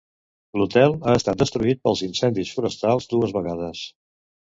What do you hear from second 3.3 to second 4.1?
vegades.